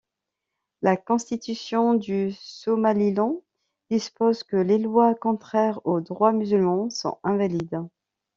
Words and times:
La 0.81 0.97
Constitution 0.97 1.93
du 1.93 2.31
Somaliland 2.31 3.43
dispose 3.91 4.43
que 4.43 4.57
les 4.57 4.79
lois 4.79 5.13
contraires 5.13 5.79
au 5.85 6.01
droit 6.01 6.31
musulman 6.31 6.89
sont 6.89 7.19
invalides. 7.23 7.83